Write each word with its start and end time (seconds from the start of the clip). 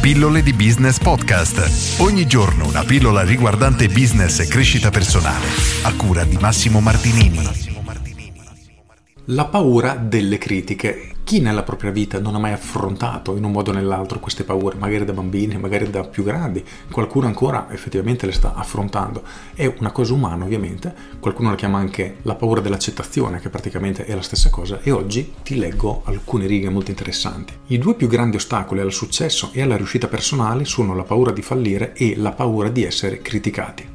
Pillole 0.00 0.42
di 0.42 0.54
Business 0.54 0.98
Podcast. 0.98 2.00
Ogni 2.00 2.26
giorno 2.26 2.66
una 2.66 2.84
pillola 2.84 3.22
riguardante 3.22 3.86
business 3.88 4.38
e 4.40 4.46
crescita 4.46 4.88
personale. 4.88 5.44
A 5.82 5.94
cura 5.94 6.24
di 6.24 6.38
Massimo 6.40 6.80
Martinini. 6.80 7.46
La 9.26 9.44
paura 9.44 9.96
delle 9.96 10.38
critiche. 10.38 11.16
Chi 11.30 11.38
nella 11.38 11.62
propria 11.62 11.92
vita 11.92 12.18
non 12.18 12.34
ha 12.34 12.40
mai 12.40 12.50
affrontato 12.50 13.36
in 13.36 13.44
un 13.44 13.52
modo 13.52 13.70
o 13.70 13.72
nell'altro 13.72 14.18
queste 14.18 14.42
paure, 14.42 14.76
magari 14.76 15.04
da 15.04 15.12
bambini, 15.12 15.56
magari 15.58 15.88
da 15.88 16.02
più 16.02 16.24
grandi, 16.24 16.64
qualcuno 16.90 17.28
ancora 17.28 17.68
effettivamente 17.70 18.26
le 18.26 18.32
sta 18.32 18.54
affrontando. 18.54 19.22
È 19.54 19.72
una 19.78 19.92
cosa 19.92 20.12
umana 20.12 20.44
ovviamente, 20.44 20.92
qualcuno 21.20 21.50
la 21.50 21.54
chiama 21.54 21.78
anche 21.78 22.16
la 22.22 22.34
paura 22.34 22.60
dell'accettazione, 22.60 23.38
che 23.38 23.48
praticamente 23.48 24.06
è 24.06 24.14
la 24.16 24.22
stessa 24.22 24.50
cosa, 24.50 24.80
e 24.82 24.90
oggi 24.90 25.34
ti 25.44 25.56
leggo 25.56 26.02
alcune 26.06 26.48
righe 26.48 26.68
molto 26.68 26.90
interessanti. 26.90 27.52
I 27.68 27.78
due 27.78 27.94
più 27.94 28.08
grandi 28.08 28.34
ostacoli 28.34 28.80
al 28.80 28.90
successo 28.90 29.50
e 29.52 29.62
alla 29.62 29.76
riuscita 29.76 30.08
personale 30.08 30.64
sono 30.64 30.96
la 30.96 31.04
paura 31.04 31.30
di 31.30 31.42
fallire 31.42 31.92
e 31.94 32.16
la 32.16 32.32
paura 32.32 32.70
di 32.70 32.82
essere 32.82 33.22
criticati. 33.22 33.86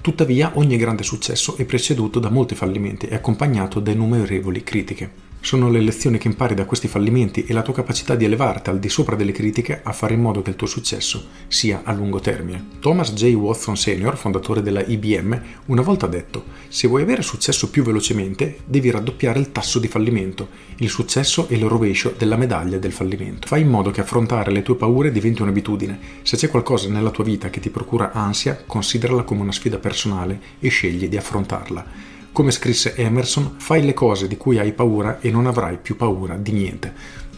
Tuttavia 0.00 0.50
ogni 0.54 0.76
grande 0.76 1.04
successo 1.04 1.56
è 1.56 1.64
preceduto 1.64 2.18
da 2.18 2.30
molti 2.30 2.56
fallimenti 2.56 3.06
e 3.06 3.14
accompagnato 3.14 3.78
da 3.78 3.92
innumerevoli 3.92 4.64
critiche. 4.64 5.29
Sono 5.42 5.70
le 5.70 5.80
lezioni 5.80 6.18
che 6.18 6.28
impari 6.28 6.54
da 6.54 6.66
questi 6.66 6.86
fallimenti 6.86 7.46
e 7.46 7.54
la 7.54 7.62
tua 7.62 7.72
capacità 7.72 8.14
di 8.14 8.26
elevarti 8.26 8.68
al 8.68 8.78
di 8.78 8.90
sopra 8.90 9.16
delle 9.16 9.32
critiche 9.32 9.80
a 9.82 9.92
fare 9.92 10.12
in 10.12 10.20
modo 10.20 10.42
che 10.42 10.50
il 10.50 10.56
tuo 10.56 10.66
successo 10.66 11.28
sia 11.48 11.80
a 11.82 11.94
lungo 11.94 12.20
termine. 12.20 12.66
Thomas 12.78 13.14
J. 13.14 13.32
Watson 13.32 13.74
Sr., 13.74 14.18
fondatore 14.18 14.62
della 14.62 14.84
IBM, 14.84 15.42
una 15.66 15.80
volta 15.80 16.04
ha 16.04 16.10
detto: 16.10 16.44
Se 16.68 16.86
vuoi 16.86 17.02
avere 17.02 17.22
successo 17.22 17.70
più 17.70 17.82
velocemente, 17.82 18.58
devi 18.66 18.90
raddoppiare 18.90 19.38
il 19.38 19.50
tasso 19.50 19.78
di 19.78 19.88
fallimento. 19.88 20.48
Il 20.76 20.90
successo 20.90 21.48
è 21.48 21.54
il 21.54 21.64
rovescio 21.64 22.14
della 22.16 22.36
medaglia 22.36 22.78
del 22.78 22.92
fallimento. 22.92 23.46
Fai 23.46 23.62
in 23.62 23.68
modo 23.68 23.90
che 23.90 24.02
affrontare 24.02 24.52
le 24.52 24.62
tue 24.62 24.76
paure 24.76 25.10
diventi 25.10 25.40
un'abitudine. 25.40 25.98
Se 26.22 26.36
c'è 26.36 26.48
qualcosa 26.48 26.90
nella 26.90 27.10
tua 27.10 27.24
vita 27.24 27.48
che 27.48 27.60
ti 27.60 27.70
procura 27.70 28.12
ansia, 28.12 28.62
considerala 28.66 29.22
come 29.22 29.40
una 29.40 29.52
sfida 29.52 29.78
personale 29.78 30.38
e 30.60 30.68
scegli 30.68 31.08
di 31.08 31.16
affrontarla. 31.16 32.18
Come 32.32 32.52
scrisse 32.52 32.94
Emerson, 32.94 33.54
fai 33.58 33.84
le 33.84 33.92
cose 33.92 34.28
di 34.28 34.36
cui 34.36 34.58
hai 34.58 34.72
paura 34.72 35.18
e 35.20 35.30
non 35.30 35.46
avrai 35.46 35.78
più 35.78 35.96
paura 35.96 36.36
di 36.36 36.52
niente. 36.52 36.92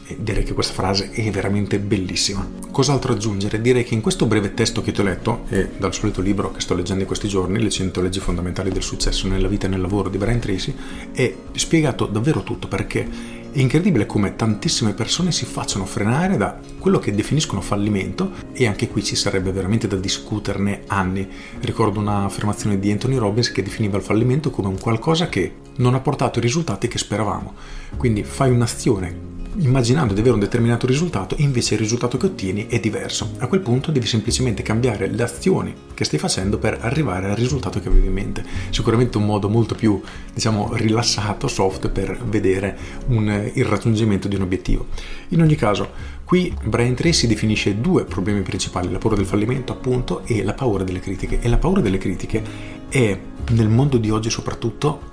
E 0.07 0.17
direi 0.21 0.45
che 0.45 0.53
questa 0.53 0.75
frase 0.75 1.11
è 1.11 1.31
veramente 1.31 1.79
bellissima. 1.79 2.47
Cos'altro 2.71 3.13
aggiungere? 3.13 3.61
Direi 3.61 3.85
che 3.85 3.95
in 3.95 4.03
questo 4.03 4.27
breve 4.27 4.53
testo 4.53 4.83
che 4.83 4.93
ti 4.93 5.01
ho 5.01 5.05
letto, 5.05 5.45
e 5.49 5.71
dal 5.79 5.95
solito 5.95 6.21
libro 6.21 6.53
che 6.53 6.61
sto 6.61 6.75
leggendo 6.75 7.01
in 7.01 7.07
questi 7.07 7.27
giorni, 7.27 7.61
Le 7.61 7.71
100 7.71 8.03
leggi 8.03 8.21
fondamentali 8.21 8.71
del 8.71 8.83
successo 8.83 9.27
nella 9.29 9.49
vita 9.49 9.67
e 9.67 9.71
nel 9.71 9.81
lavoro 9.81 10.11
di 10.11 10.19
Brian 10.19 10.41
Tracy, 10.41 10.75
è 11.13 11.35
spiegato 11.55 12.05
davvero 12.05 12.43
tutto 12.43 12.69
perché 12.69 13.41
è 13.53 13.59
incredibile 13.59 14.07
come 14.07 14.35
tantissime 14.35 14.95
persone 14.95 15.31
si 15.31 15.45
facciano 15.45 15.85
frenare 15.85 16.39
da 16.39 16.59
quello 16.79 16.99
che 16.99 17.15
definiscono 17.15 17.61
fallimento 17.61 18.33
e 18.55 18.67
anche 18.67 18.89
qui 18.89 19.05
ci 19.05 19.15
sarebbe 19.15 19.53
veramente 19.53 19.87
da 19.87 19.97
discuterne 19.97 20.85
anni. 20.87 21.29
Ricordo 21.61 22.01
un'affermazione 22.01 22.79
di 22.79 22.91
Anthony 22.91 23.17
Robbins 23.17 23.53
che 23.53 23.63
definiva 23.63 23.99
il 23.99 24.03
fallimento 24.03 24.51
come 24.51 24.69
un 24.69 24.79
qualcosa 24.79 25.29
che 25.29 25.53
non 25.77 25.95
ha 25.95 26.01
portato 26.01 26.39
i 26.39 26.43
risultati 26.43 26.89
che 26.89 26.97
speravamo. 26.97 27.53
Quindi 27.99 28.25
fai 28.25 28.51
un'azione 28.51 29.32
immaginando 29.57 30.15
di 30.15 30.21
avere 30.21 30.35
un 30.35 30.41
determinato 30.41 30.87
risultato 30.87 31.35
invece 31.39 31.75
il 31.75 31.81
risultato 31.81 32.17
che 32.17 32.27
ottieni 32.27 32.67
è 32.67 32.81
diverso. 32.81 33.33
A 33.39 33.47
quel 33.47 33.61
punto 33.61 33.91
devi 33.91 34.07
semplicemente 34.07 34.63
cambiare 34.63 35.09
le 35.09 35.23
azioni 35.23 35.75
che 35.95 36.05
stai 36.05 36.19
facendo 36.19 36.59
per 36.59 36.79
arrivare 36.81 37.29
al 37.29 37.37
risultato 37.37 37.81
che 37.81 37.89
avevi 37.89 38.07
in 38.07 38.13
mente. 38.13 38.45
Sicuramente 38.71 39.19
un 39.19 39.27
modo 39.27 39.49
molto 39.49 39.75
più, 39.75 40.01
diciamo, 40.33 40.75
rilassato, 40.75 41.49
soft 41.49 41.91
per 41.91 42.19
vedere 42.25 42.77
un, 43.09 43.51
il 43.53 43.65
raggiungimento 43.65 44.29
di 44.29 44.37
un 44.37 44.43
obiettivo. 44.43 44.87
In 45.29 45.43
ogni 45.43 45.57
caso, 45.57 45.91
qui 46.25 46.55
Brian 46.65 46.95
Tracy 46.95 47.27
definisce 47.27 47.81
due 47.81 48.05
problemi 48.05 48.43
principali, 48.43 48.91
la 48.91 48.99
paura 48.99 49.17
del 49.17 49.27
fallimento 49.27 49.73
appunto 49.73 50.23
e 50.25 50.43
la 50.43 50.55
paura 50.55 50.85
delle 50.85 51.01
critiche. 51.01 51.41
E 51.41 51.49
la 51.49 51.59
paura 51.59 51.81
delle 51.81 51.99
critiche 51.99 52.43
è 52.89 53.19
nel 53.51 53.69
mondo 53.69 53.99
di 53.99 54.11
oggi 54.11 54.31
soprattutto 54.31 55.11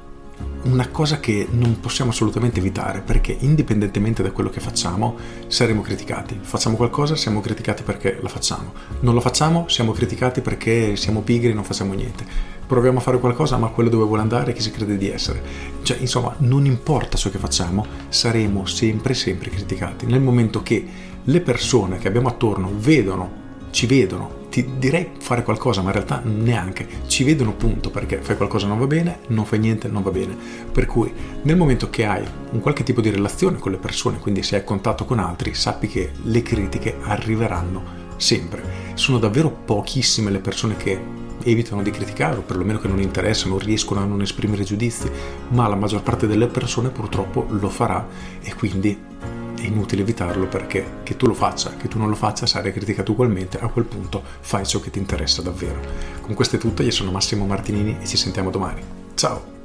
una 0.64 0.90
cosa 0.90 1.20
che 1.20 1.47
non 1.52 1.80
possiamo 1.80 2.12
assolutamente 2.12 2.59
evitare 2.59 3.02
perché 3.02 3.36
indipendentemente 3.40 4.22
da 4.22 4.31
quello 4.31 4.50
che 4.50 4.59
facciamo 4.59 5.18
saremo 5.47 5.81
criticati. 5.81 6.38
Facciamo 6.42 6.75
qualcosa, 6.75 7.16
siamo 7.16 7.40
criticati 7.40 7.84
perché 7.84 8.20
la 8.22 8.28
facciamo. 8.28 8.74
Non 9.02 9.14
lo 9.14 9.22
facciamo, 9.22 9.68
siamo 9.68 9.92
criticati 9.92 10.42
perché 10.42 10.96
siamo 10.96 11.22
pigri 11.22 11.52
e 11.52 11.53
non 11.53 11.64
facciamo 11.64 11.94
niente. 11.94 12.25
Proviamo 12.68 13.00
a 13.00 13.02
fare 13.02 13.20
qualcosa, 13.20 13.58
ma 13.58 13.70
quello 13.70 13.90
dove 13.90 14.06
vuole 14.06 14.22
andare 14.22 14.53
chi 14.53 14.62
si 14.62 14.70
crede 14.72 14.97
di 14.97 15.09
essere. 15.09 15.42
Cioè, 15.81 15.97
insomma, 16.00 16.36
non 16.40 16.66
importa 16.66 17.18
ciò 17.18 17.30
che 17.30 17.40
facciamo, 17.40 17.86
saremo 18.09 18.66
sempre, 18.66 19.14
sempre 19.14 19.50
criticati. 19.50 20.06
Nel 20.06 20.22
momento 20.22 20.62
che 20.62 20.86
le 21.24 21.41
persone 21.41 21.97
che 21.97 22.08
abbiamo 22.08 22.28
attorno 22.28 22.72
vedono, 22.76 23.47
ci 23.72 23.88
vedono 23.88 24.39
ti 24.50 24.78
direi 24.78 25.12
fare 25.20 25.44
qualcosa, 25.44 25.82
ma 25.82 25.88
in 25.88 25.94
realtà 25.94 26.22
neanche. 26.24 26.88
Ci 27.08 27.24
vedono 27.24 27.54
punto 27.54 27.90
perché 27.90 28.20
fai 28.22 28.36
qualcosa 28.36 28.68
non 28.68 28.80
va 28.80 28.88
bene, 28.88 29.20
non 29.28 29.46
fai 29.46 29.60
niente 29.60 29.88
non 29.88 30.04
va 30.04 30.12
bene. 30.12 30.36
Per 30.72 30.86
cui 30.86 31.12
nel 31.44 31.58
momento 31.58 31.90
che 31.90 32.06
hai 32.06 32.26
un 32.52 32.59
qualche 32.59 32.84
tipo 32.84 33.02
di 33.02 33.09
relazione 33.09 33.58
con 33.58 33.72
le 33.72 33.78
persone, 33.78 34.20
quindi 34.20 34.44
se 34.44 34.56
hai 34.56 34.64
contatto 34.64 35.06
con 35.06 35.20
altri, 35.20 35.54
sappi 35.54 35.88
che 35.88 36.12
le 36.24 36.42
critiche 36.42 36.98
arriveranno 37.02 37.98
sempre. 38.18 38.64
Sono 38.96 39.20
davvero 39.20 39.50
pochissime 39.50 40.32
le 40.32 40.40
persone 40.40 40.76
che 40.76 41.18
evitano 41.44 41.82
di 41.82 41.92
criticare 41.92 42.38
o 42.38 42.42
perlomeno 42.42 42.80
che 42.80 42.88
non 42.88 43.00
interessano, 43.00 43.58
riescono 43.58 44.02
a 44.02 44.06
non 44.06 44.22
esprimere 44.22 44.64
giudizi, 44.64 45.09
ma 45.50 45.68
la 45.68 45.76
maggior 45.76 46.04
parte 46.04 46.28
delle 46.28 46.48
persone 46.48 46.90
purtroppo 46.90 47.46
lo 47.50 47.70
farà 47.70 48.06
e 48.42 48.54
quindi 48.56 48.98
è 49.59 49.66
inutile 49.66 50.02
evitarlo 50.02 50.47
perché 50.47 51.00
che 51.03 51.18
tu 51.18 51.28
lo 51.28 51.34
faccia, 51.34 51.75
che 51.75 51.88
tu 51.88 51.97
non 51.97 52.09
lo 52.09 52.16
faccia, 52.16 52.46
sarai 52.46 52.72
criticato 52.72 53.12
ugualmente, 53.12 53.59
a 53.59 53.68
quel 53.68 53.86
punto 53.86 54.24
fai 54.40 54.66
ciò 54.66 54.80
che 54.80 54.90
ti 54.90 55.00
interessa 55.00 55.42
davvero. 55.42 55.80
Con 56.22 56.34
questo 56.34 56.56
è 56.56 56.59
tutto, 56.59 56.84
io 56.84 56.92
sono 56.92 57.12
Massimo 57.12 57.46
Martinini 57.46 57.97
e 58.00 58.08
ci 58.08 58.18
sentiamo 58.18 58.50
domani. 58.50 58.81
Ciao! 59.16 59.58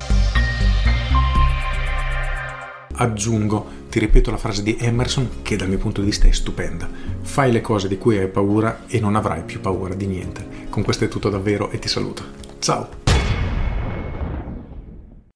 Aggiungo, 2.97 3.66
ti 3.88 3.99
ripeto 3.99 4.31
la 4.31 4.37
frase 4.37 4.62
di 4.62 4.77
Emerson 4.78 5.43
che 5.43 5.56
dal 5.56 5.69
mio 5.69 5.78
punto 5.78 6.00
di 6.00 6.06
vista 6.06 6.28
è 6.28 6.32
stupenda. 6.32 6.88
Fai 7.22 7.50
le 7.50 7.61
cose 7.61 7.88
di 7.88 7.99
cui 7.99 8.19
hai 8.19 8.28
paura 8.28 8.84
e 8.87 9.00
non 9.00 9.16
avrai 9.16 9.43
più 9.43 9.61
paura 9.61 9.94
di 9.94 10.06
niente. 10.06 10.66
Con 10.71 10.82
questo 10.82 11.05
è 11.05 11.09
tutto 11.09 11.28
davvero 11.28 11.71
e 11.71 11.78
ti 11.78 11.88
saluto. 11.88 12.22
Ciao! 12.59 13.03